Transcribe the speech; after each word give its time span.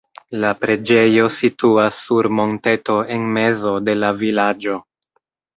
La 0.43 0.53
preĝejo 0.61 1.27
situas 1.35 1.99
sur 2.07 2.29
monteto 2.41 2.97
en 3.17 3.29
mezo 3.39 3.77
de 3.91 3.99
la 4.03 4.11
vilaĝo. 4.23 4.83